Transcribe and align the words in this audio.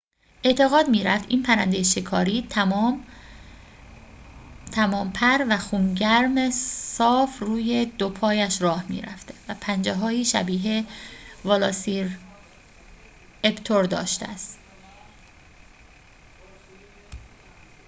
اعتقاد 0.43 0.89
می‌رفت 0.89 1.25
این 1.29 1.43
پرنده 1.43 1.83
شکاری 1.83 2.47
تمام‌پر 4.71 5.37
و 5.49 5.57
خون‌گرم 5.57 6.49
صاف 6.51 7.39
روی 7.39 7.85
دوپایش 7.85 8.61
راه 8.61 8.85
می‌رفته 8.89 9.33
و 9.49 9.55
پنجه‌هایی 9.61 10.25
شبیه 10.25 10.85
ولاسیراپتور 11.45 12.15
داشته 13.89 14.27
است 14.29 14.59